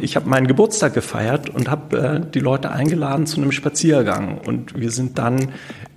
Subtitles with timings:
[0.00, 4.38] Ich habe meinen Geburtstag gefeiert und habe äh, die Leute eingeladen zu einem Spaziergang.
[4.38, 5.52] Und wir sind dann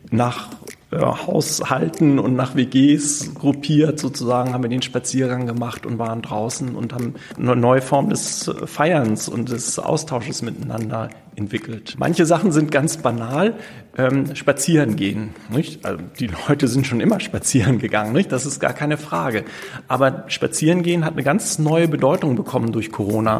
[0.10, 0.50] nach
[0.92, 6.76] äh, Haushalten und nach WGs gruppiert sozusagen, haben wir den Spaziergang gemacht und waren draußen
[6.76, 11.96] und haben eine neue Form des Feierns und des Austausches miteinander entwickelt.
[11.98, 13.56] Manche Sachen sind ganz banal,
[13.98, 15.30] ähm, spazieren gehen.
[15.50, 15.86] Nicht?
[15.86, 18.32] Also die Leute sind schon immer spazieren gegangen, nicht?
[18.32, 19.46] das ist gar keine Frage.
[19.88, 23.40] Aber spazieren gehen hat eine ganz neue Bedeutung bekommen durch Corona.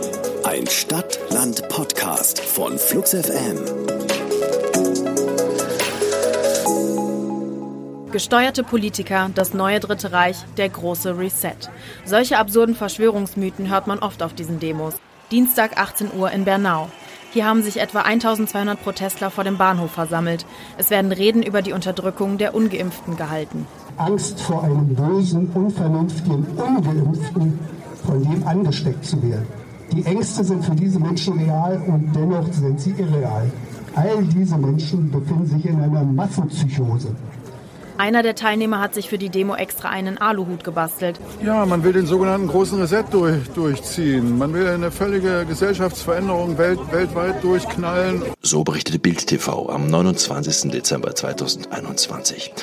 [0.51, 3.55] Ein Stadt-Land-Podcast von Flux FM.
[8.11, 11.55] Gesteuerte Politiker, das neue Dritte Reich, der große Reset.
[12.03, 14.95] Solche absurden Verschwörungsmythen hört man oft auf diesen Demos.
[15.31, 16.89] Dienstag 18 Uhr in Bernau.
[17.31, 20.45] Hier haben sich etwa 1200 Protestler vor dem Bahnhof versammelt.
[20.77, 23.67] Es werden Reden über die Unterdrückung der Ungeimpften gehalten.
[23.95, 27.57] Angst vor einem bösen, unvernünftigen Ungeimpften,
[28.05, 29.60] von dem angesteckt zu werden.
[29.91, 33.51] Die Ängste sind für diese Menschen real und dennoch sind sie irreal.
[33.95, 37.13] All diese Menschen befinden sich in einer Massenpsychose.
[37.97, 41.19] Einer der Teilnehmer hat sich für die Demo extra einen Aluhut gebastelt.
[41.45, 44.37] Ja, man will den sogenannten großen Reset durch, durchziehen.
[44.37, 48.23] Man will eine völlige Gesellschaftsveränderung welt, weltweit durchknallen.
[48.41, 50.71] So berichtete Bild TV am 29.
[50.71, 52.53] Dezember 2021.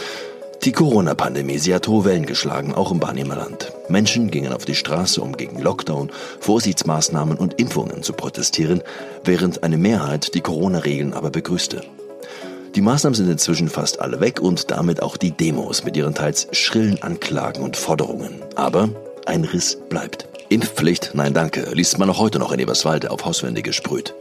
[0.65, 3.73] Die Corona-Pandemie, sie hat hohe Wellen geschlagen, auch im Barnimer Land.
[3.89, 8.83] Menschen gingen auf die Straße, um gegen Lockdown, Vorsichtsmaßnahmen und Impfungen zu protestieren,
[9.25, 11.83] während eine Mehrheit die Corona-Regeln aber begrüßte.
[12.75, 16.49] Die Maßnahmen sind inzwischen fast alle weg und damit auch die Demos mit ihren teils
[16.53, 18.43] schrillen Anklagen und Forderungen.
[18.57, 18.89] Aber
[19.27, 20.29] ein Riss bleibt.
[20.49, 24.15] Impfpflicht, nein danke, liest man auch heute noch in Eberswalde auf Hauswände gesprüht.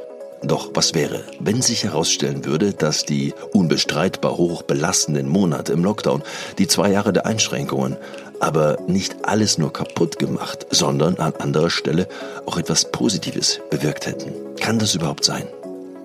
[0.43, 6.21] Doch was wäre, wenn sich herausstellen würde, dass die unbestreitbar hoch belastenden Monate im Lockdown,
[6.59, 7.97] die zwei Jahre der Einschränkungen,
[8.39, 12.07] aber nicht alles nur kaputt gemacht, sondern an anderer Stelle
[12.45, 14.31] auch etwas Positives bewirkt hätten?
[14.59, 15.47] Kann das überhaupt sein?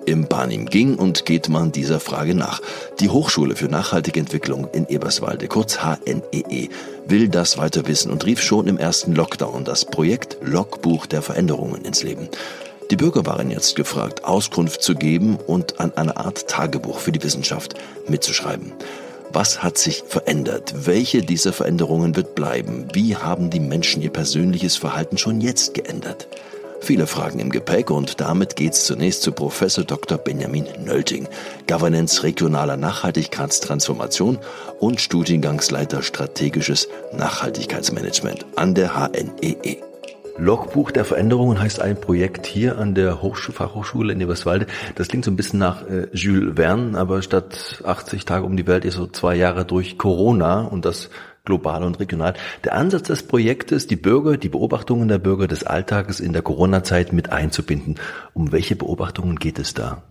[0.05, 2.61] Im Barnim ging und geht man dieser Frage nach.
[2.99, 6.69] Die Hochschule für nachhaltige Entwicklung in Eberswalde, kurz HNEE, e,
[7.05, 11.85] will das weiter wissen und rief schon im ersten Lockdown das Projekt Logbuch der Veränderungen
[11.85, 12.27] ins Leben.
[12.93, 17.23] Die Bürger waren jetzt gefragt, Auskunft zu geben und an einer Art Tagebuch für die
[17.23, 17.73] Wissenschaft
[18.07, 18.71] mitzuschreiben.
[19.31, 20.75] Was hat sich verändert?
[20.85, 22.89] Welche dieser Veränderungen wird bleiben?
[22.93, 26.27] Wie haben die Menschen ihr persönliches Verhalten schon jetzt geändert?
[26.81, 30.19] Viele Fragen im Gepäck und damit geht's zunächst zu Professor Dr.
[30.19, 31.27] Benjamin Nölting,
[31.67, 34.37] Governance regionaler Nachhaltigkeitstransformation
[34.79, 39.92] und Studiengangsleiter strategisches Nachhaltigkeitsmanagement an der HNEE.
[40.37, 44.65] Logbuch der Veränderungen heißt ein Projekt hier an der Hochschule, Fachhochschule in Eberswalde.
[44.95, 48.65] Das klingt so ein bisschen nach äh, Jules Verne, aber statt 80 Tage um die
[48.65, 51.09] Welt ist so zwei Jahre durch Corona und das
[51.45, 52.33] global und regional.
[52.63, 57.13] Der Ansatz des Projektes, die Bürger, die Beobachtungen der Bürger des Alltages in der Corona-Zeit
[57.13, 57.99] mit einzubinden.
[58.33, 60.03] Um welche Beobachtungen geht es da?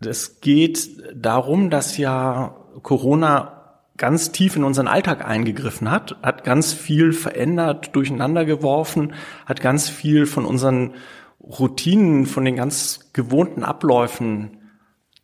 [0.00, 3.57] Es geht darum, dass ja Corona
[3.98, 9.12] ganz tief in unseren Alltag eingegriffen hat, hat ganz viel verändert, durcheinander geworfen,
[9.44, 10.94] hat ganz viel von unseren
[11.40, 14.58] Routinen, von den ganz gewohnten Abläufen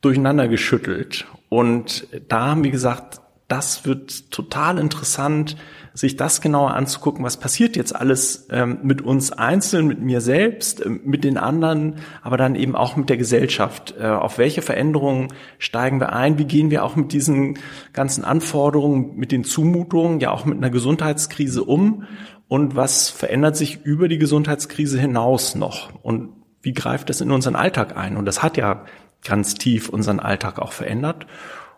[0.01, 1.27] durcheinander geschüttelt.
[1.49, 5.57] Und da haben wir gesagt, das wird total interessant,
[5.95, 10.85] sich das genauer anzugucken, was passiert jetzt alles ähm, mit uns einzeln, mit mir selbst,
[10.85, 13.95] äh, mit den anderen, aber dann eben auch mit der Gesellschaft.
[13.99, 15.29] Äh, auf welche Veränderungen
[15.59, 16.37] steigen wir ein?
[16.37, 17.59] Wie gehen wir auch mit diesen
[17.93, 22.05] ganzen Anforderungen, mit den Zumutungen, ja auch mit einer Gesundheitskrise um?
[22.49, 25.95] Und was verändert sich über die Gesundheitskrise hinaus noch?
[26.03, 26.31] Und
[26.61, 28.17] wie greift das in unseren Alltag ein?
[28.17, 28.85] Und das hat ja
[29.25, 31.27] ganz tief unseren Alltag auch verändert.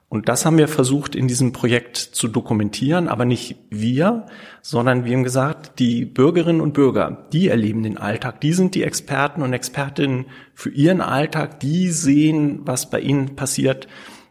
[0.08, 4.26] Und das haben wir versucht in diesem Projekt zu dokumentieren, aber nicht wir,
[4.62, 8.84] sondern wir haben gesagt, die Bürgerinnen und Bürger, die erleben den Alltag, die sind die
[8.84, 13.88] Experten und Expertinnen für ihren Alltag, die sehen, was bei ihnen passiert.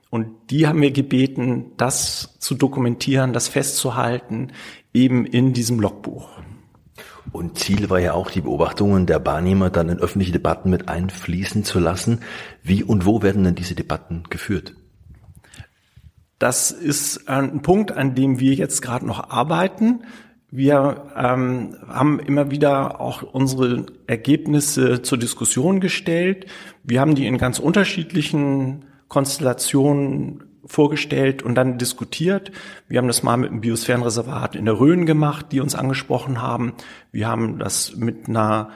[0.09, 4.53] Und die haben wir gebeten, das zu dokumentieren, das festzuhalten,
[4.93, 6.29] eben in diesem Logbuch.
[7.33, 11.65] Und Ziel war ja auch, die Beobachtungen der Barnehmer dann in öffentliche Debatten mit einfließen
[11.65, 12.21] zu lassen.
[12.63, 14.73] Wie und wo werden denn diese Debatten geführt?
[16.39, 20.01] Das ist ein Punkt, an dem wir jetzt gerade noch arbeiten.
[20.51, 26.45] Wir ähm, haben immer wieder auch unsere Ergebnisse zur Diskussion gestellt.
[26.83, 32.51] Wir haben die in ganz unterschiedlichen Konstellationen vorgestellt und dann diskutiert.
[32.87, 36.73] Wir haben das mal mit dem Biosphärenreservat in der Rhön gemacht, die uns angesprochen haben.
[37.11, 38.69] Wir haben das mit einer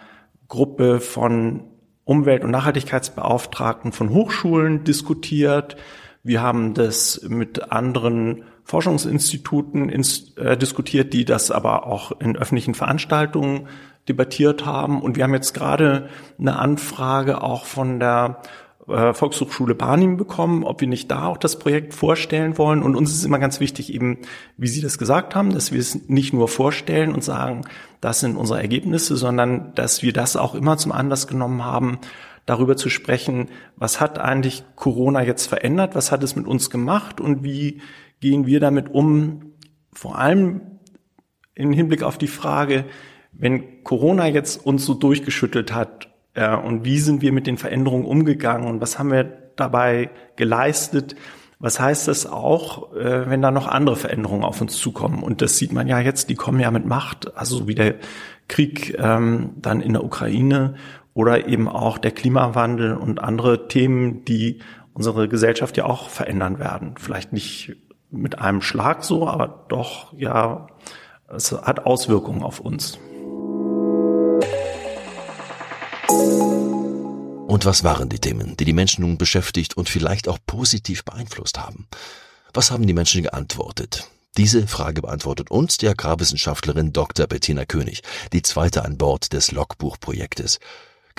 [0.47, 1.63] Gruppe von
[2.03, 5.77] Umwelt- und Nachhaltigkeitsbeauftragten von Hochschulen diskutiert.
[6.23, 12.75] Wir haben das mit anderen Forschungsinstituten ins, äh, diskutiert, die das aber auch in öffentlichen
[12.75, 13.67] Veranstaltungen
[14.07, 15.01] debattiert haben.
[15.01, 18.41] Und wir haben jetzt gerade eine Anfrage auch von der
[18.87, 22.83] äh, Volkshochschule Barnim bekommen, ob wir nicht da auch das Projekt vorstellen wollen.
[22.83, 24.19] Und uns ist immer ganz wichtig, eben,
[24.57, 27.61] wie Sie das gesagt haben, dass wir es nicht nur vorstellen und sagen,
[28.01, 31.99] das sind unsere Ergebnisse, sondern dass wir das auch immer zum Anlass genommen haben,
[32.45, 37.21] darüber zu sprechen, was hat eigentlich Corona jetzt verändert, was hat es mit uns gemacht
[37.21, 37.81] und wie
[38.19, 39.53] gehen wir damit um,
[39.93, 40.61] vor allem
[41.55, 42.85] im Hinblick auf die Frage,
[43.31, 48.05] wenn Corona jetzt uns so durchgeschüttelt hat äh, und wie sind wir mit den Veränderungen
[48.05, 49.23] umgegangen und was haben wir
[49.55, 51.15] dabei geleistet,
[51.59, 55.21] was heißt das auch, äh, wenn da noch andere Veränderungen auf uns zukommen?
[55.21, 57.95] Und das sieht man ja jetzt, die kommen ja mit Macht, also wie der
[58.47, 60.75] Krieg ähm, dann in der Ukraine
[61.19, 64.59] oder eben auch der Klimawandel und andere Themen, die
[64.93, 66.95] unsere Gesellschaft ja auch verändern werden.
[66.97, 67.75] Vielleicht nicht
[68.09, 70.67] mit einem Schlag so, aber doch, ja,
[71.27, 72.97] es hat Auswirkungen auf uns.
[77.47, 81.59] Und was waren die Themen, die die Menschen nun beschäftigt und vielleicht auch positiv beeinflusst
[81.59, 81.89] haben?
[82.53, 84.09] Was haben die Menschen geantwortet?
[84.37, 87.27] Diese Frage beantwortet uns die Agrarwissenschaftlerin Dr.
[87.27, 90.61] Bettina König, die zweite an Bord des Logbuchprojektes.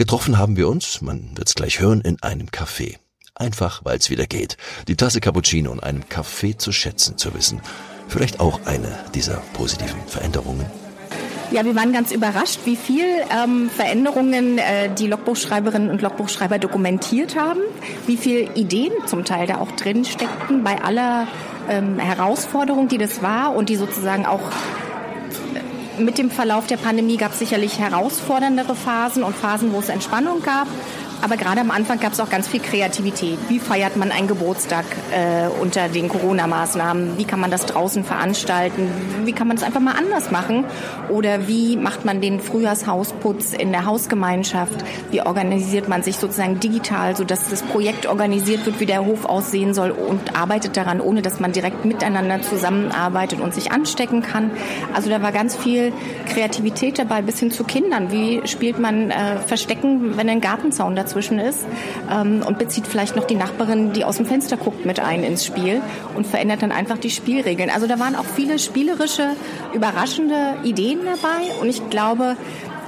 [0.01, 2.97] Getroffen haben wir uns, man wird's gleich hören, in einem Café.
[3.35, 4.57] Einfach, weil es wieder geht.
[4.89, 7.61] Die Tasse Cappuccino und einem Kaffee zu schätzen zu wissen.
[8.09, 10.65] Vielleicht auch eine dieser positiven Veränderungen.
[11.51, 17.37] Ja, wir waren ganz überrascht, wie viel ähm, Veränderungen äh, die Logbuchschreiberinnen und Logbuchschreiber dokumentiert
[17.37, 17.61] haben,
[18.07, 21.29] wie viel Ideen zum Teil da auch drin steckten bei aller
[21.69, 24.51] ähm, Herausforderung, die das war und die sozusagen auch
[26.05, 30.43] mit dem Verlauf der Pandemie gab es sicherlich herausforderndere Phasen und Phasen, wo es Entspannung
[30.43, 30.69] gab.
[31.23, 33.39] Aber gerade am Anfang gab es auch ganz viel Kreativität.
[33.49, 37.19] Wie feiert man einen Geburtstag äh, unter den Corona-Maßnahmen?
[37.19, 38.89] Wie kann man das draußen veranstalten?
[39.25, 40.65] Wie kann man es einfach mal anders machen?
[41.11, 44.83] Oder wie macht man den Frühjahrshausputz in der Hausgemeinschaft?
[45.11, 49.75] Wie organisiert man sich sozusagen digital, sodass das Projekt organisiert wird, wie der Hof aussehen
[49.75, 54.51] soll und arbeitet daran, ohne dass man direkt miteinander zusammenarbeitet und sich anstecken kann?
[54.95, 55.93] Also da war ganz viel
[56.33, 58.11] Kreativität dabei, bis hin zu Kindern.
[58.11, 61.67] Wie spielt man äh, Verstecken, wenn ein Gartenzaun dazu dazwischen ist
[62.11, 65.45] ähm, und bezieht vielleicht noch die Nachbarin, die aus dem Fenster guckt, mit ein ins
[65.45, 65.83] Spiel
[66.15, 67.71] und verändert dann einfach die Spielregeln.
[67.71, 69.31] Also da waren auch viele spielerische,
[69.75, 72.37] überraschende Ideen dabei und ich glaube,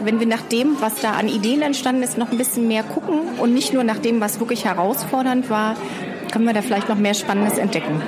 [0.00, 3.20] wenn wir nach dem, was da an Ideen entstanden ist, noch ein bisschen mehr gucken
[3.38, 5.76] und nicht nur nach dem, was wirklich herausfordernd war,
[6.32, 8.00] können wir da vielleicht noch mehr Spannendes entdecken.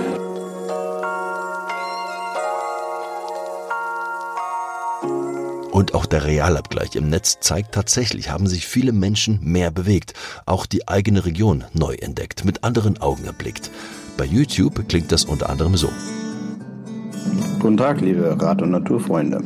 [5.75, 10.15] Und auch der Realabgleich im Netz zeigt tatsächlich, haben sich viele Menschen mehr bewegt,
[10.47, 13.73] auch die eigene Region neu entdeckt, mit anderen Augen erblickt.
[14.17, 15.88] Bei YouTube klingt das unter anderem so.
[17.59, 19.41] Guten Tag, liebe Rad- und Naturfreunde.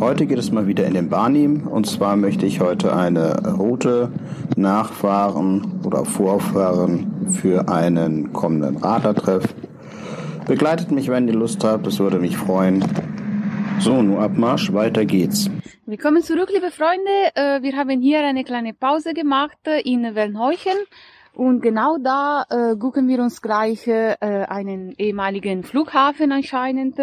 [0.00, 4.10] Heute geht es mal wieder in den Barnim und zwar möchte ich heute eine Route
[4.56, 9.44] nachfahren oder vorfahren für einen kommenden Radlertreff.
[10.46, 12.82] Begleitet mich, wenn ihr Lust habt, das würde mich freuen.
[13.80, 15.48] So, nur Abmarsch, weiter geht's.
[15.86, 17.10] Willkommen zurück, liebe Freunde.
[17.34, 20.76] Äh, wir haben hier eine kleine Pause gemacht äh, in Wellenheuchen.
[21.32, 26.98] Und genau da äh, gucken wir uns gleich äh, einen ehemaligen Flughafen anscheinend.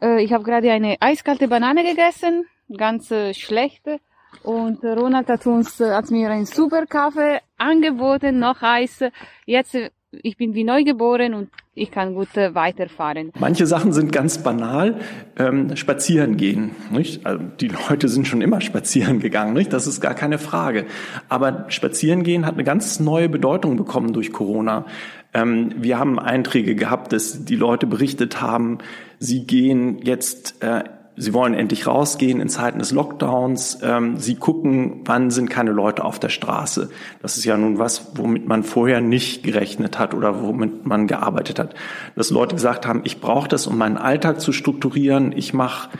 [0.00, 3.98] Äh, ich habe gerade eine eiskalte Banane gegessen, ganz äh, schlechte.
[4.44, 9.00] Und Ronald hat uns, äh, hat mir einen super Kaffee angeboten, noch Eis.
[9.44, 9.76] Jetzt
[10.22, 13.32] ich bin wie neugeboren und ich kann gut äh, weiterfahren.
[13.38, 15.00] Manche Sachen sind ganz banal.
[15.38, 16.72] Ähm, spazieren gehen.
[16.90, 17.24] Nicht?
[17.24, 19.54] Also die Leute sind schon immer spazieren gegangen.
[19.54, 19.72] Nicht?
[19.72, 20.84] Das ist gar keine Frage.
[21.28, 24.84] Aber spazieren gehen hat eine ganz neue Bedeutung bekommen durch Corona.
[25.32, 28.78] Ähm, wir haben Einträge gehabt, dass die Leute berichtet haben,
[29.18, 33.80] sie gehen jetzt äh, Sie wollen endlich rausgehen in Zeiten des Lockdowns.
[33.82, 36.88] Ähm, sie gucken, wann sind keine Leute auf der Straße.
[37.20, 41.58] Das ist ja nun was, womit man vorher nicht gerechnet hat oder womit man gearbeitet
[41.58, 41.74] hat.
[42.16, 45.32] Dass Leute gesagt haben, ich brauche das, um meinen Alltag zu strukturieren.
[45.36, 45.90] Ich mache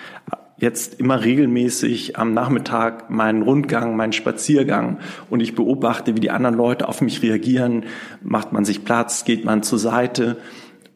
[0.62, 6.54] jetzt immer regelmäßig am Nachmittag meinen Rundgang, meinen Spaziergang und ich beobachte, wie die anderen
[6.54, 7.84] Leute auf mich reagieren.
[8.22, 10.38] Macht man sich Platz, geht man zur Seite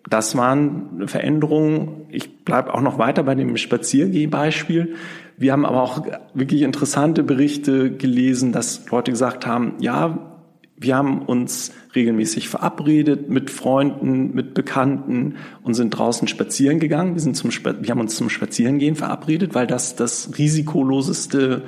[0.09, 2.07] das waren Veränderungen.
[2.11, 4.95] Ich bleibe auch noch weiter bei dem Spaziergehbeispiel.
[5.37, 10.33] Wir haben aber auch wirklich interessante Berichte gelesen, dass Leute gesagt haben, ja,
[10.79, 17.15] wir haben uns regelmäßig verabredet mit Freunden, mit Bekannten und sind draußen spazieren gegangen.
[17.15, 21.63] Wir, sind zum, wir haben uns zum Spazierengehen verabredet, weil das das risikoloseste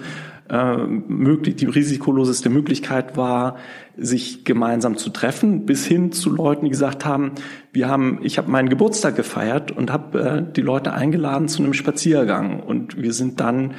[0.50, 3.57] möglich, die risikoloseste Möglichkeit war,
[3.97, 7.33] sich gemeinsam zu treffen, bis hin zu Leuten, die gesagt haben,
[7.73, 11.75] wir haben, ich habe meinen Geburtstag gefeiert und habe äh, die Leute eingeladen zu einem
[11.75, 13.75] Spaziergang und wir sind dann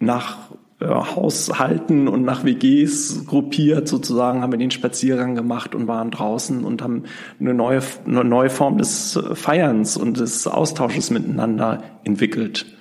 [0.00, 0.38] nach
[0.80, 6.64] äh, Haushalten und nach WGs gruppiert sozusagen, haben wir den Spaziergang gemacht und waren draußen
[6.64, 7.04] und haben
[7.40, 12.77] eine neue, eine neue Form des Feierns und des Austausches miteinander entwickelt.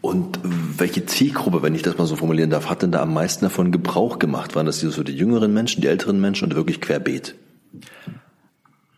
[0.00, 3.44] Und welche Zielgruppe, wenn ich das mal so formulieren darf, hat denn da am meisten
[3.44, 4.56] davon Gebrauch gemacht?
[4.56, 7.34] Waren das so die jüngeren Menschen, die älteren Menschen oder wirklich querbeet?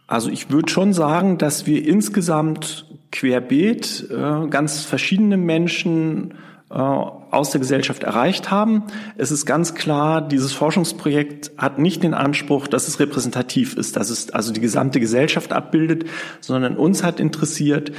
[0.06, 6.34] Also ich würde schon sagen, dass wir insgesamt querbeet äh, ganz verschiedene Menschen
[6.70, 8.84] äh, aus der Gesellschaft erreicht haben.
[9.16, 14.10] Es ist ganz klar, dieses Forschungsprojekt hat nicht den Anspruch, dass es repräsentativ ist, dass
[14.10, 16.04] es also die gesamte Gesellschaft abbildet,
[16.40, 17.92] sondern uns hat interessiert,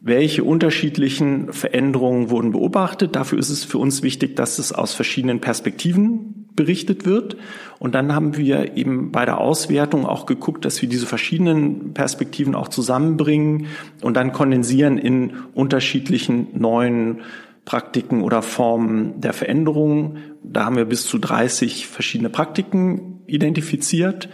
[0.00, 3.14] welche unterschiedlichen Veränderungen wurden beobachtet.
[3.16, 7.36] Dafür ist es für uns wichtig, dass es aus verschiedenen Perspektiven berichtet wird.
[7.78, 12.54] Und dann haben wir eben bei der Auswertung auch geguckt, dass wir diese verschiedenen Perspektiven
[12.54, 13.66] auch zusammenbringen
[14.02, 17.20] und dann kondensieren in unterschiedlichen neuen
[17.66, 20.16] Praktiken oder Formen der Veränderung.
[20.42, 24.30] Da haben wir bis zu 30 verschiedene Praktiken identifiziert.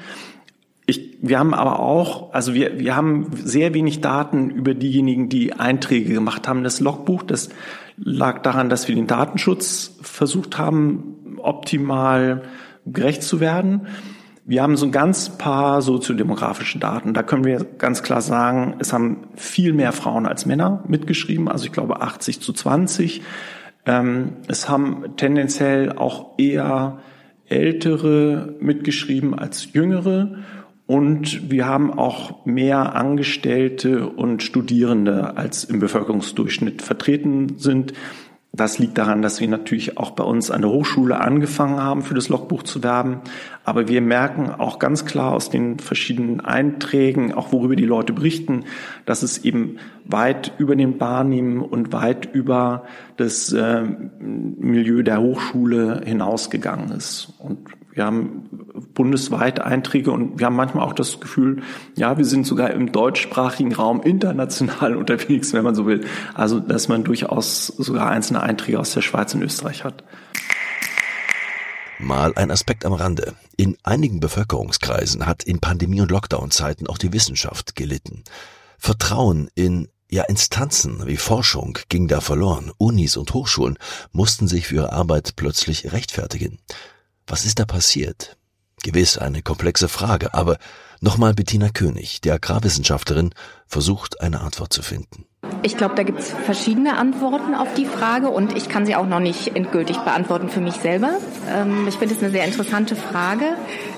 [0.86, 5.52] Ich, wir haben aber auch, also wir, wir haben sehr wenig Daten über diejenigen, die
[5.52, 6.62] Einträge gemacht haben.
[6.62, 7.48] Das Logbuch, das
[7.96, 12.42] lag daran, dass wir den Datenschutz versucht haben, optimal
[12.86, 13.88] gerecht zu werden.
[14.44, 17.14] Wir haben so ein ganz paar soziodemografische Daten.
[17.14, 21.64] Da können wir ganz klar sagen, es haben viel mehr Frauen als Männer mitgeschrieben, also
[21.64, 23.22] ich glaube 80 zu 20.
[23.86, 26.98] Ähm, es haben tendenziell auch eher
[27.48, 30.36] Ältere mitgeschrieben als Jüngere.
[30.86, 37.92] Und wir haben auch mehr Angestellte und Studierende als im Bevölkerungsdurchschnitt vertreten sind.
[38.56, 42.14] Das liegt daran, dass wir natürlich auch bei uns an der Hochschule angefangen haben, für
[42.14, 43.20] das Logbuch zu werben.
[43.64, 48.64] Aber wir merken auch ganz klar aus den verschiedenen Einträgen, auch worüber die Leute berichten,
[49.04, 49.76] dass es eben
[50.06, 52.84] weit über den Barnim und weit über
[53.18, 53.82] das äh,
[54.20, 57.34] Milieu der Hochschule hinausgegangen ist.
[57.38, 57.58] Und
[57.96, 58.50] wir haben
[58.92, 61.62] bundesweit Einträge und wir haben manchmal auch das Gefühl,
[61.96, 66.04] ja, wir sind sogar im deutschsprachigen Raum international unterwegs, wenn man so will.
[66.34, 70.04] Also, dass man durchaus sogar einzelne Einträge aus der Schweiz und Österreich hat.
[71.98, 73.32] Mal ein Aspekt am Rande.
[73.56, 78.24] In einigen Bevölkerungskreisen hat in Pandemie- und Lockdown-Zeiten auch die Wissenschaft gelitten.
[78.76, 82.72] Vertrauen in ja, Instanzen wie Forschung ging da verloren.
[82.76, 83.78] Unis und Hochschulen
[84.12, 86.58] mussten sich für ihre Arbeit plötzlich rechtfertigen.
[87.26, 88.36] Was ist da passiert?
[88.82, 90.58] Gewiss eine komplexe Frage, aber
[91.00, 93.34] nochmal Bettina König, die Agrarwissenschaftlerin,
[93.66, 95.26] versucht eine Antwort zu finden.
[95.66, 99.04] Ich glaube, da gibt es verschiedene Antworten auf die Frage und ich kann sie auch
[99.04, 101.14] noch nicht endgültig beantworten für mich selber.
[101.52, 103.46] Ähm, ich finde es eine sehr interessante Frage.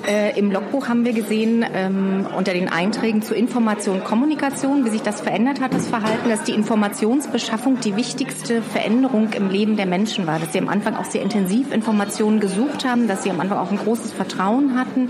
[0.07, 4.89] Äh, Im Logbuch haben wir gesehen, ähm, unter den Einträgen zu Information und Kommunikation, wie
[4.89, 9.85] sich das verändert hat, das Verhalten, dass die Informationsbeschaffung die wichtigste Veränderung im Leben der
[9.85, 10.39] Menschen war.
[10.39, 13.69] Dass sie am Anfang auch sehr intensiv Informationen gesucht haben, dass sie am Anfang auch
[13.69, 15.09] ein großes Vertrauen hatten,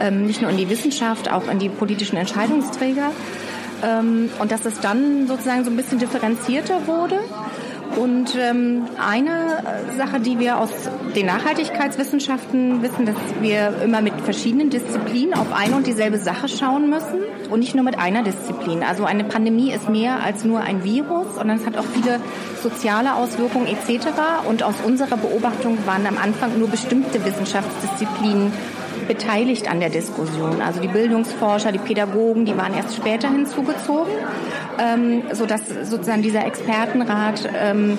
[0.00, 3.10] ähm, nicht nur in die Wissenschaft, auch in die politischen Entscheidungsträger.
[3.82, 7.20] Ähm, und dass es dann sozusagen so ein bisschen differenzierter wurde.
[7.96, 9.62] Und ähm, eine
[9.96, 10.70] Sache, die wir aus
[11.16, 16.90] den Nachhaltigkeitswissenschaften wissen, dass wir immer mit verschiedenen Disziplinen auf eine und dieselbe Sache schauen
[16.90, 18.82] müssen und nicht nur mit einer Disziplin.
[18.82, 22.20] Also eine Pandemie ist mehr als nur ein Virus, sondern es hat auch viele
[22.62, 24.06] soziale Auswirkungen etc.
[24.46, 28.52] Und aus unserer Beobachtung waren am Anfang nur bestimmte Wissenschaftsdisziplinen
[29.08, 30.62] beteiligt an der Diskussion.
[30.62, 34.12] Also die Bildungsforscher, die Pädagogen, die waren erst später hinzugezogen,
[34.78, 37.98] ähm, sodass sozusagen dieser Expertenrat ähm,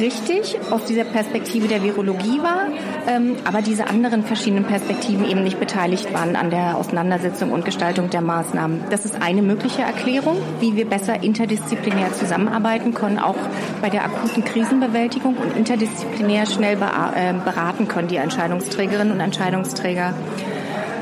[0.00, 2.66] richtig aus dieser Perspektive der Virologie war,
[3.06, 8.10] ähm, aber diese anderen verschiedenen Perspektiven eben nicht beteiligt waren an der Auseinandersetzung und Gestaltung
[8.10, 8.84] der Maßnahmen.
[8.90, 13.36] Das ist eine mögliche Erklärung, wie wir besser interdisziplinär zusammenarbeiten können, auch
[13.80, 20.14] bei der akuten Krisenbewältigung und interdisziplinär schnell äh, beraten können, die Entscheidungsträgerinnen und Entscheidungsträger.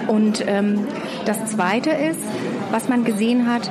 [0.07, 0.87] Und ähm,
[1.25, 2.21] das Zweite ist,
[2.71, 3.71] was man gesehen hat,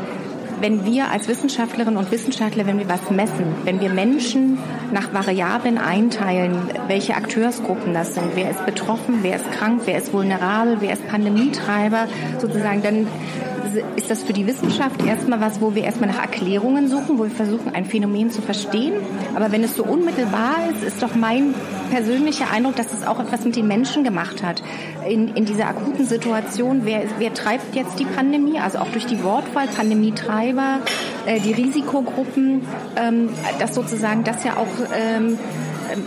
[0.62, 4.58] wenn wir als Wissenschaftlerinnen und Wissenschaftler, wenn wir was messen, wenn wir Menschen
[4.92, 10.14] nach Variablen einteilen, welche Akteursgruppen das sind, wer ist betroffen, wer ist krank, wer ist
[10.14, 12.08] vulnerabel, wer ist Pandemietreiber,
[12.40, 13.08] sozusagen, dann
[13.96, 17.32] ist das für die Wissenschaft erstmal was, wo wir erstmal nach Erklärungen suchen, wo wir
[17.32, 18.94] versuchen, ein Phänomen zu verstehen.
[19.36, 21.54] Aber wenn es so unmittelbar ist, ist doch mein
[21.92, 24.62] persönlicher Eindruck, dass es auch etwas mit den Menschen gemacht hat.
[25.08, 28.60] In, in dieser akuten Situation, wer, wer treibt jetzt die Pandemie?
[28.60, 30.80] Also auch durch die Wortwahl, Pandemietreiber,
[31.26, 32.62] äh, die Risikogruppen,
[32.96, 33.30] ähm,
[33.60, 35.38] dass sozusagen das ja auch ähm,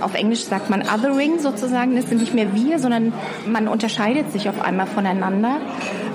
[0.01, 3.13] auf Englisch sagt man Othering sozusagen, das sind nicht mehr wir, sondern
[3.47, 5.61] man unterscheidet sich auf einmal voneinander.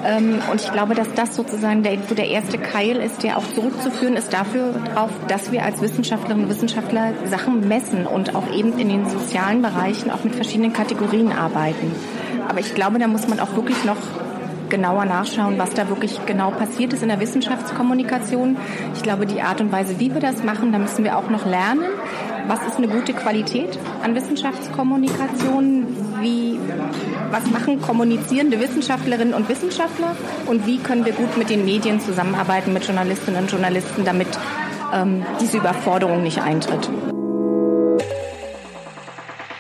[0.05, 3.47] Ähm, und ich glaube, dass das sozusagen der, so der erste Keil ist, der auch
[3.53, 8.77] zurückzuführen ist dafür darauf, dass wir als Wissenschaftlerinnen und Wissenschaftler Sachen messen und auch eben
[8.79, 11.91] in den sozialen Bereichen auch mit verschiedenen Kategorien arbeiten.
[12.47, 13.97] Aber ich glaube, da muss man auch wirklich noch
[14.69, 18.57] genauer nachschauen, was da wirklich genau passiert ist in der Wissenschaftskommunikation.
[18.95, 21.45] Ich glaube, die Art und Weise, wie wir das machen, da müssen wir auch noch
[21.45, 21.83] lernen.
[22.47, 25.85] Was ist eine gute Qualität an Wissenschaftskommunikation?
[26.21, 26.59] Wie,
[27.33, 30.15] was machen kommunizierende Wissenschaftlerinnen und Wissenschaftler?
[30.45, 34.27] Und wie können wir gut mit den Medien zusammenarbeiten, mit Journalistinnen und Journalisten, damit
[34.93, 36.87] ähm, diese Überforderung nicht eintritt?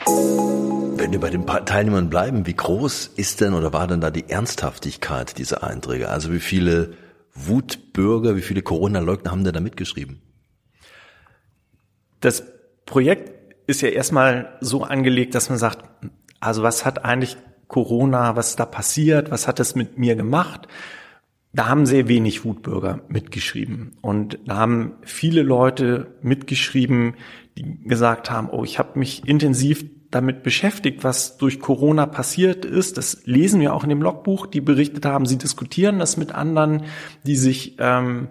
[0.05, 4.29] Wenn wir bei den Teilnehmern bleiben, wie groß ist denn oder war denn da die
[4.29, 6.09] Ernsthaftigkeit dieser Einträge?
[6.09, 6.93] Also wie viele
[7.33, 10.21] Wutbürger, wie viele Corona-Leugner haben denn da mitgeschrieben?
[12.19, 12.43] Das
[12.85, 13.33] Projekt
[13.65, 15.83] ist ja erstmal so angelegt, dass man sagt,
[16.39, 17.35] also was hat eigentlich
[17.73, 20.67] Corona, was ist da passiert, was hat es mit mir gemacht?
[21.53, 23.93] Da haben sehr wenig Wutbürger mitgeschrieben.
[24.01, 27.15] Und da haben viele Leute mitgeschrieben,
[27.57, 32.99] die gesagt haben, oh, ich habe mich intensiv damit beschäftigt, was durch Corona passiert ist.
[32.99, 36.83] Das lesen wir auch in dem Logbuch, die berichtet haben, sie diskutieren das mit anderen,
[37.25, 38.27] die sich ähm,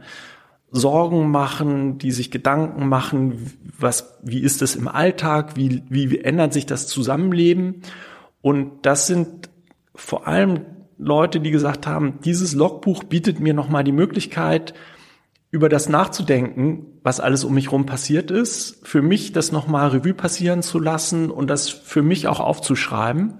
[0.70, 6.52] Sorgen machen, die sich Gedanken machen, was, wie ist das im Alltag, wie, wie ändert
[6.52, 7.82] sich das Zusammenleben.
[8.42, 9.48] Und das sind
[9.94, 10.66] vor allem
[10.98, 14.74] Leute, die gesagt haben, dieses Logbuch bietet mir nochmal die Möglichkeit,
[15.50, 20.14] über das nachzudenken, was alles um mich herum passiert ist, für mich das nochmal Revue
[20.14, 23.34] passieren zu lassen und das für mich auch aufzuschreiben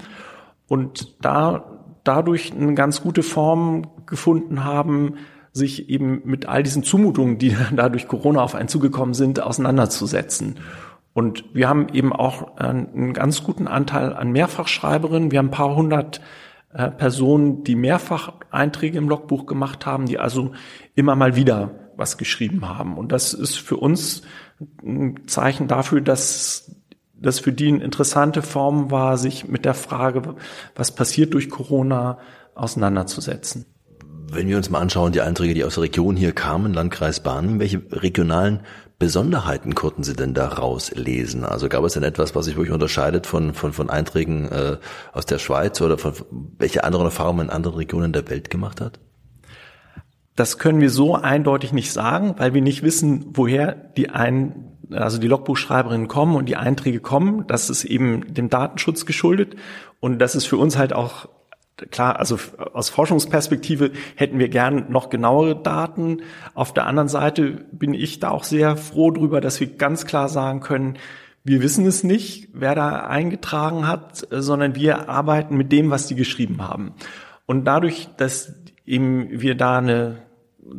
[0.68, 1.73] und da
[2.04, 5.14] dadurch eine ganz gute Form gefunden haben,
[5.53, 10.57] sich eben mit all diesen Zumutungen, die da durch Corona auf einen zugekommen sind, auseinanderzusetzen.
[11.14, 15.31] Und wir haben eben auch einen ganz guten Anteil an Mehrfachschreiberinnen.
[15.31, 16.20] Wir haben ein paar hundert
[16.72, 20.53] äh, Personen, die mehrfach Einträge im Logbuch gemacht haben, die also
[20.94, 22.96] immer mal wieder was geschrieben haben.
[22.96, 24.22] Und das ist für uns
[24.83, 26.77] ein Zeichen dafür, dass
[27.14, 30.35] das für die eine interessante Form war, sich mit der Frage,
[30.75, 32.18] was passiert durch Corona,
[32.55, 33.66] auseinanderzusetzen.
[34.31, 37.61] Wenn wir uns mal anschauen, die Einträge, die aus der Region hier kamen, Landkreis Bahn,
[37.61, 38.61] welche regionalen
[39.03, 41.45] Besonderheiten konnten Sie denn da rauslesen?
[41.45, 44.77] Also gab es denn etwas, was sich wirklich unterscheidet von, von, von Einträgen äh,
[45.12, 46.12] aus der Schweiz oder von
[46.57, 49.01] welche anderen Erfahrungen in anderen Regionen der Welt gemacht hat?
[50.37, 55.19] Das können wir so eindeutig nicht sagen, weil wir nicht wissen, woher die ein, also
[55.19, 57.45] die Logbuchschreiberinnen kommen und die Einträge kommen.
[57.49, 59.57] Das ist eben dem Datenschutz geschuldet.
[59.99, 61.29] Und das ist für uns halt auch
[61.90, 62.38] klar, also
[62.73, 66.23] aus Forschungsperspektive hätten wir gern noch genauere Daten.
[66.55, 70.29] Auf der anderen Seite bin ich da auch sehr froh drüber, dass wir ganz klar
[70.29, 70.99] sagen können,
[71.45, 76.14] wir wissen es nicht, wer da eingetragen hat, sondern wir arbeiten mit dem, was die
[76.14, 76.92] geschrieben haben.
[77.47, 78.55] Und dadurch, dass
[78.87, 80.18] eben wir da eine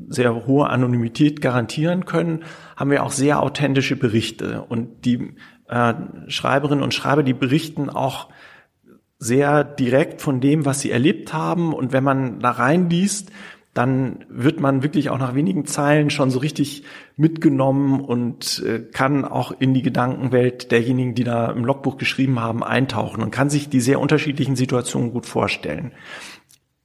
[0.08, 2.44] sehr hohe Anonymität garantieren können,
[2.78, 4.63] haben wir auch sehr authentische Berichte.
[4.63, 5.36] Und die
[5.68, 5.94] äh,
[6.28, 8.30] Schreiberinnen und Schreiber, die berichten auch
[9.24, 11.74] sehr direkt von dem, was sie erlebt haben.
[11.74, 13.32] Und wenn man da reinliest,
[13.74, 16.84] dann wird man wirklich auch nach wenigen Zeilen schon so richtig
[17.16, 22.64] mitgenommen und äh, kann auch in die Gedankenwelt derjenigen, die da im Logbuch geschrieben haben,
[22.64, 25.92] eintauchen und kann sich die sehr unterschiedlichen Situationen gut vorstellen.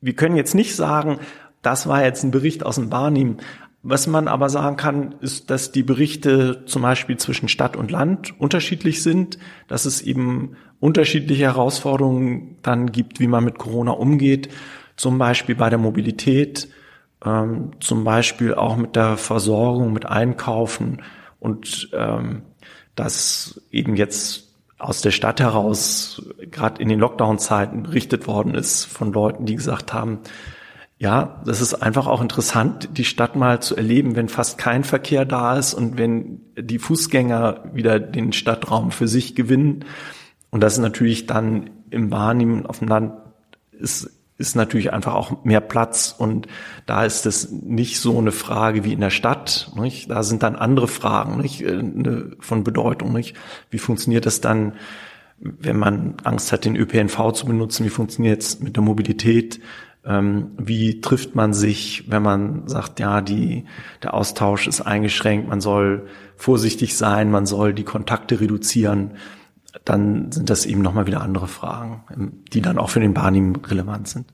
[0.00, 1.18] Wir können jetzt nicht sagen,
[1.60, 3.36] das war jetzt ein Bericht aus dem Barnim.
[3.82, 8.38] Was man aber sagen kann, ist, dass die Berichte zum Beispiel zwischen Stadt und Land
[8.40, 14.48] unterschiedlich sind, dass es eben unterschiedliche Herausforderungen dann gibt, wie man mit Corona umgeht,
[14.96, 16.68] zum Beispiel bei der Mobilität,
[17.24, 21.02] ähm, zum Beispiel auch mit der Versorgung, mit Einkaufen
[21.40, 22.42] und ähm,
[22.94, 29.12] dass eben jetzt aus der Stadt heraus, gerade in den Lockdown-Zeiten, berichtet worden ist von
[29.12, 30.20] Leuten, die gesagt haben,
[31.00, 35.24] ja, das ist einfach auch interessant, die Stadt mal zu erleben, wenn fast kein Verkehr
[35.24, 39.84] da ist und wenn die Fußgänger wieder den Stadtraum für sich gewinnen.
[40.50, 43.12] Und das ist natürlich dann im Wahrnehmen auf dem Land
[43.72, 46.46] ist, ist natürlich einfach auch mehr Platz und
[46.86, 49.72] da ist es nicht so eine Frage wie in der Stadt.
[49.74, 50.10] Nicht?
[50.10, 51.62] Da sind dann andere Fragen nicht?
[51.62, 51.82] Äh,
[52.38, 53.12] von Bedeutung.
[53.12, 53.36] Nicht?
[53.70, 54.74] Wie funktioniert das dann,
[55.38, 57.84] wenn man Angst hat, den ÖPNV zu benutzen?
[57.84, 59.60] Wie funktioniert es mit der Mobilität?
[60.04, 63.64] Ähm, wie trifft man sich, wenn man sagt, ja, die,
[64.04, 66.06] der Austausch ist eingeschränkt, man soll
[66.36, 69.14] vorsichtig sein, man soll die Kontakte reduzieren,
[69.84, 73.56] dann sind das eben nochmal wieder andere Fragen, ähm, die dann auch für den Barnim
[73.56, 74.32] relevant sind.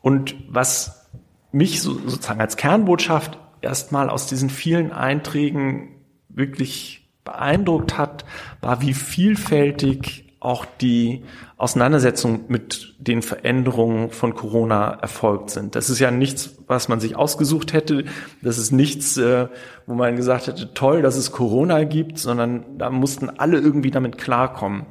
[0.00, 1.08] Und was
[1.52, 5.88] mich so, sozusagen als Kernbotschaft erstmal aus diesen vielen Einträgen
[6.28, 8.24] wirklich beeindruckt hat,
[8.60, 11.24] war, wie vielfältig auch die
[11.56, 15.74] Auseinandersetzung mit den Veränderungen von Corona erfolgt sind.
[15.74, 18.04] Das ist ja nichts, was man sich ausgesucht hätte.
[18.42, 19.48] Das ist nichts, äh,
[19.86, 24.18] wo man gesagt hätte, toll, dass es Corona gibt, sondern da mussten alle irgendwie damit
[24.18, 24.86] klarkommen.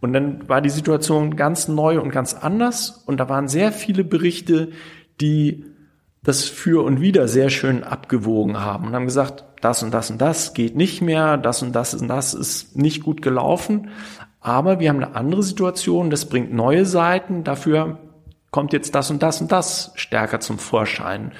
[0.00, 3.02] Und dann war die Situation ganz neu und ganz anders.
[3.06, 4.70] Und da waren sehr viele Berichte,
[5.20, 5.64] die
[6.22, 10.20] das Für und Wider sehr schön abgewogen haben und haben gesagt, das und das und
[10.20, 13.90] das geht nicht mehr, das und das und das ist nicht gut gelaufen.
[14.46, 17.98] Aber wir haben eine andere Situation, das bringt neue Seiten, dafür
[18.52, 21.32] kommt jetzt das und das und das stärker zum Vorschein.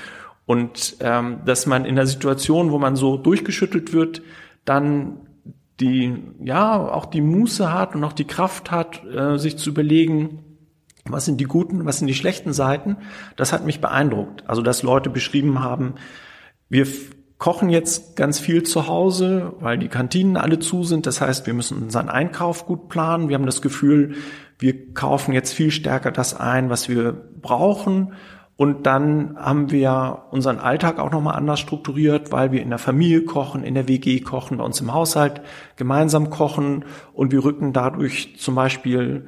[0.45, 4.23] Und ähm, dass man in der Situation, wo man so durchgeschüttelt wird,
[4.65, 5.21] dann
[5.79, 10.43] die, ja, auch die Muße hat und auch die Kraft hat, äh, sich zu überlegen,
[11.05, 12.97] was sind die guten, was sind die schlechten Seiten,
[13.37, 14.43] das hat mich beeindruckt.
[14.49, 15.95] Also, dass Leute beschrieben haben,
[16.69, 16.89] wir
[17.39, 21.07] kochen jetzt ganz viel zu Hause, weil die Kantinen alle zu sind.
[21.07, 23.29] Das heißt, wir müssen unseren Einkauf gut planen.
[23.29, 24.15] Wir haben das Gefühl,
[24.59, 28.15] wir kaufen jetzt viel stärker das ein, was wir brauchen.
[28.57, 33.23] Und dann haben wir unseren Alltag auch nochmal anders strukturiert, weil wir in der Familie
[33.27, 35.43] kochen, in der WG kochen, bei uns im Haushalt
[35.77, 39.27] gemeinsam kochen und wir rücken dadurch zum Beispiel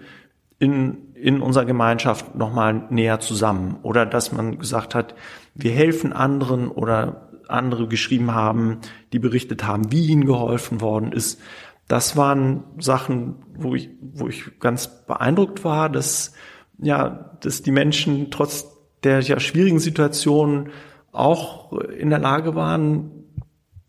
[0.59, 3.77] in, in unserer Gemeinschaft nochmal näher zusammen.
[3.83, 5.15] Oder dass man gesagt hat,
[5.55, 8.79] wir helfen anderen oder andere geschrieben haben,
[9.13, 11.41] die berichtet haben, wie ihnen geholfen worden ist.
[11.87, 16.33] Das waren Sachen, wo ich, wo ich ganz beeindruckt war, dass,
[16.79, 18.67] ja, dass die Menschen trotz
[19.05, 20.71] der ja schwierigen Situation
[21.13, 23.11] auch in der Lage waren,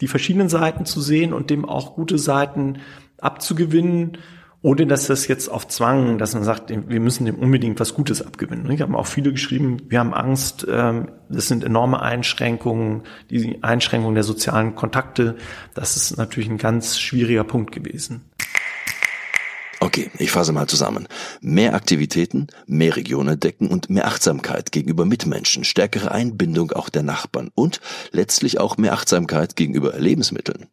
[0.02, 2.80] die verschiedenen Seiten zu sehen und dem auch gute Seiten
[3.18, 4.18] abzugewinnen
[4.62, 8.22] ohne dass das jetzt auf Zwang, dass man sagt, wir müssen dem unbedingt was Gutes
[8.22, 8.70] abgewinnen.
[8.72, 14.16] Ich habe auch viele geschrieben, wir haben Angst, ähm, das sind enorme Einschränkungen, die Einschränkung
[14.16, 15.38] der sozialen Kontakte,
[15.76, 18.26] das ist natürlich ein ganz schwieriger Punkt gewesen.
[19.82, 21.08] Okay, ich fasse mal zusammen.
[21.40, 27.50] Mehr Aktivitäten, mehr Regionen decken und mehr Achtsamkeit gegenüber Mitmenschen, stärkere Einbindung auch der Nachbarn
[27.56, 27.80] und
[28.12, 30.68] letztlich auch mehr Achtsamkeit gegenüber Lebensmitteln.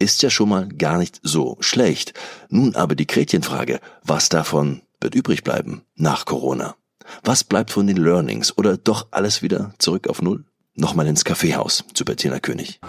[0.00, 2.14] Ist ja schon mal gar nicht so schlecht.
[2.48, 6.74] Nun aber die Gretchenfrage, was davon wird übrig bleiben nach Corona?
[7.22, 10.44] Was bleibt von den Learnings oder doch alles wieder zurück auf Null?
[10.74, 12.80] Nochmal ins Kaffeehaus zu Bettina König.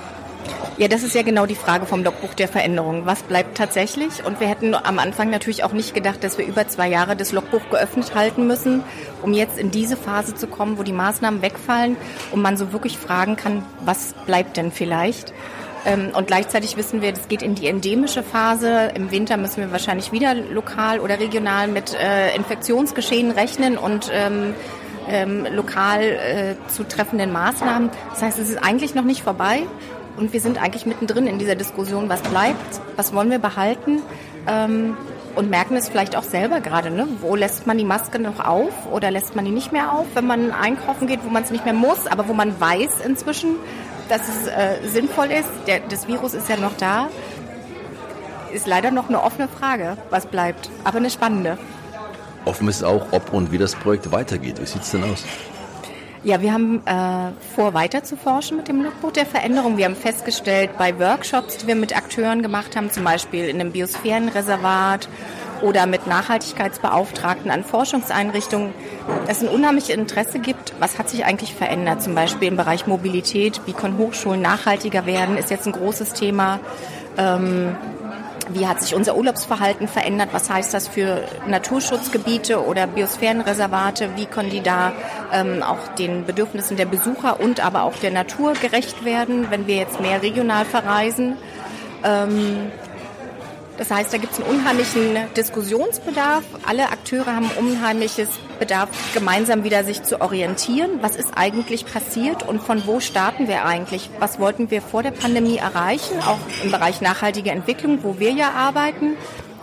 [0.80, 3.06] Ja, das ist ja genau die Frage vom Logbuch der Veränderung.
[3.06, 4.24] Was bleibt tatsächlich?
[4.24, 7.34] Und wir hätten am Anfang natürlich auch nicht gedacht, dass wir über zwei Jahre das
[7.34, 8.86] Logbuch geöffnet halten müssen,
[9.22, 11.98] um jetzt in diese Phase zu kommen, wo die Maßnahmen wegfallen
[12.32, 15.34] und man so wirklich fragen kann, was bleibt denn vielleicht?
[15.86, 18.94] Ähm, und gleichzeitig wissen wir, das geht in die endemische Phase.
[18.96, 24.56] Im Winter müssen wir wahrscheinlich wieder lokal oder regional mit äh, Infektionsgeschehen rechnen und ähm,
[25.10, 27.90] ähm, lokal äh, zu treffenden Maßnahmen.
[28.12, 29.64] Das heißt, es ist eigentlich noch nicht vorbei.
[30.20, 34.02] Und wir sind eigentlich mittendrin in dieser Diskussion, was bleibt, was wollen wir behalten
[34.48, 34.98] ähm,
[35.36, 36.92] und merken es vielleicht auch selber gerade.
[36.92, 37.08] Ne?
[37.22, 40.28] Wo lässt man die Maske noch auf oder lässt man die nicht mehr auf, wenn
[40.28, 43.56] man einkaufen geht, wo man es nicht mehr muss, aber wo man weiß inzwischen,
[44.10, 45.50] dass es äh, sinnvoll ist.
[45.68, 47.08] Der, das Virus ist ja noch da.
[48.52, 51.58] Ist leider noch eine offene Frage, was bleibt, aber eine spannende.
[52.44, 54.60] Offen ist auch, ob und wie das Projekt weitergeht.
[54.60, 55.24] Wie sieht es denn aus?
[56.22, 59.78] Ja, wir haben äh, vor, weiter zu forschen mit dem Logbuch der Veränderung.
[59.78, 63.72] Wir haben festgestellt, bei Workshops, die wir mit Akteuren gemacht haben, zum Beispiel in einem
[63.72, 65.08] Biosphärenreservat
[65.62, 68.74] oder mit Nachhaltigkeitsbeauftragten an Forschungseinrichtungen,
[69.28, 72.02] dass ein unheimliches Interesse gibt, was hat sich eigentlich verändert.
[72.02, 76.60] Zum Beispiel im Bereich Mobilität, wie können Hochschulen nachhaltiger werden, ist jetzt ein großes Thema.
[77.18, 77.78] Ähm,
[78.54, 80.30] wie hat sich unser Urlaubsverhalten verändert?
[80.32, 84.10] Was heißt das für Naturschutzgebiete oder Biosphärenreservate?
[84.16, 84.94] Wie können die da
[85.34, 89.76] ähm, auch den Bedürfnissen der Besucher und aber auch der Natur gerecht werden, wenn wir
[89.76, 91.38] jetzt mehr regional verreisen?
[92.04, 92.72] Ähm,
[93.80, 96.44] das heißt, da gibt es einen unheimlichen Diskussionsbedarf.
[96.68, 98.28] Alle Akteure haben unheimliches
[98.60, 101.00] Bedarf, gemeinsam wieder sich zu orientieren.
[101.02, 104.10] Was ist eigentlich passiert und von wo starten wir eigentlich?
[104.20, 108.52] Was wollten wir vor der Pandemie erreichen, auch im Bereich nachhaltige Entwicklung, wo wir ja
[108.52, 109.16] arbeiten?